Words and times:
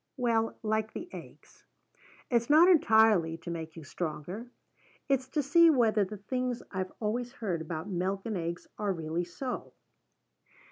Well, 0.17 0.57
like 0.63 0.93
the 0.93 1.13
eggs. 1.13 1.63
It's 2.31 2.49
not 2.49 2.67
entirely 2.67 3.37
to 3.37 3.51
make 3.51 3.75
you 3.75 3.83
stronger. 3.83 4.47
It's 5.07 5.27
to 5.27 5.43
see 5.43 5.69
whether 5.69 6.03
the 6.03 6.17
things 6.17 6.63
I've 6.71 6.91
always 6.99 7.33
heard 7.33 7.61
about 7.61 7.87
milk 7.87 8.23
and 8.25 8.35
eggs 8.35 8.65
are 8.79 8.93
really 8.93 9.25
so. 9.25 9.73